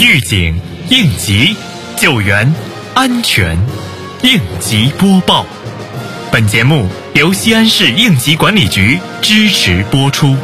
[0.00, 0.54] 预警、
[0.90, 1.56] 应急、
[1.96, 2.54] 救援、
[2.94, 3.58] 安全，
[4.22, 5.44] 应急播报。
[6.30, 10.36] 本节目由西安市应急管理局支持播出。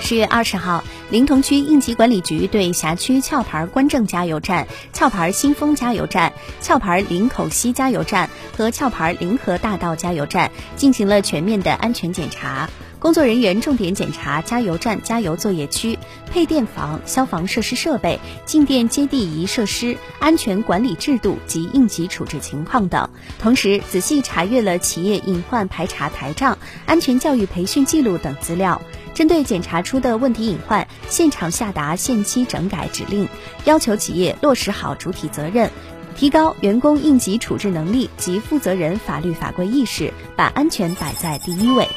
[0.00, 8.28] 十月二十号，临潼区应急管理局对辖区壳牌关正加油站、壳牌新丰加油站、壳牌林口西加油站
[8.58, 12.68] 和壳牌临河大道加油站进行了全面的安全检查。
[13.02, 15.98] 工作人员重点检查加油站加油作业区、
[16.30, 23.10] 配电房、消防设施设备、静电接地仪设施、安全管理制度及应急处置情况等。
[23.40, 26.56] 同时，仔细查阅了企业隐患排查台账、
[26.86, 28.80] 安全教育培训记录等资料。
[29.12, 33.28] 针对检查出的问题隐患，现场下达限期整改指令，
[33.64, 35.68] 要求企业落实好主体责任，
[36.14, 41.88] 提高员工应急处置能力及负责人法律法规意识，把安全摆在第一位。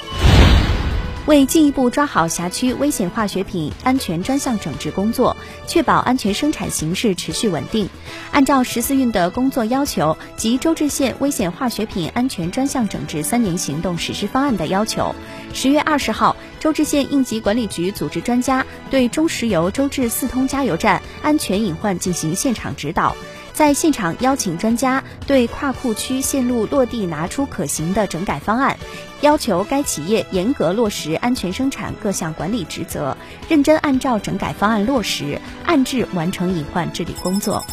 [1.26, 7.90] 为进一步抓好辖区危险化学品安全专项整治工作，确保安全生产形势持续稳定，
[8.32, 15.16] 按照十四运的工作要求及周至县危险化学品安全专项整治三年行动实施方案的要求，
[15.52, 23.16] 十月二十号，周至县应急管理局组织专家对中石油周至四通加油站安全隐患进行现场指导。
[23.56, 28.78] 在现场邀请专家对跨库区线路落地拿出可行的整改方案，
[29.22, 33.16] 要求该企业严格落实安全生产各项管理职责，
[33.48, 37.66] 认真按照整改方案落实，按质完成隐患治理工作。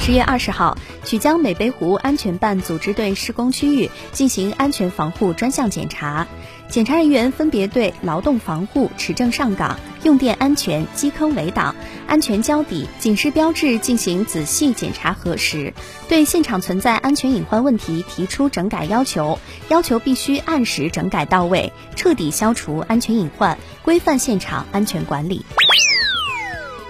[0.00, 6.26] 十月二十号，曲江美北湖安全办组织对施工区域进行安全防护专项检查。
[6.68, 11.74] 检查人员分别对劳动防护、持证上岗、用电安全、基坑围挡、
[12.06, 15.72] 安全交底、警示标志进行仔细检查核实，
[16.08, 19.38] 对现场存在安全隐患问题提出整改要求，
[19.68, 25.44] 要求必须按时整改到位，彻底消除安全隐患，规范现场安全管理。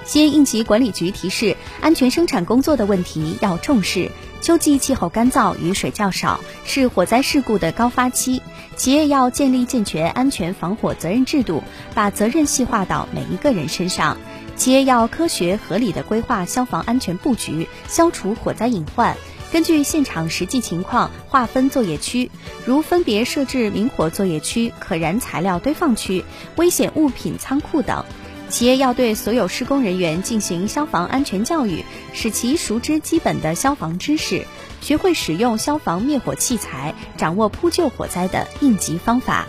[0.05, 4.11] 西安应急管理局提示：安全生产工作的问题要重视。
[4.41, 8.41] 秋季气候干燥，雨水较少，是火灾事故的高发期。
[8.79, 14.17] 企业要建立健全安全防火责任制度，把责任细化到每一个人身上。
[14.55, 19.17] 企业要科学合理的规划消防安全布局，消除火灾隐患。
[19.51, 22.31] 根据现场实际情况划分作业区，
[22.65, 26.25] 如分别设置明火作业区、可燃材料堆放区、
[26.57, 28.05] 危险物品仓库等。
[28.51, 34.47] 企业要对所有施工人员进行消防安全教育，使其熟知基本的消防知识，
[34.81, 39.47] 学会使用消防灭火器材，掌握扑救火灾的应急方法。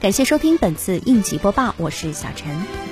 [0.00, 2.89] 感谢收听本次应急播报，我是小陈。